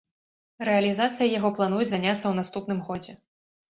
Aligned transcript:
Рэалізацыяй 0.69 1.29
яго 1.39 1.53
плануюць 1.59 1.89
заняцца 1.93 2.23
ў 2.27 2.33
наступным 2.43 2.79
годзе. 2.89 3.13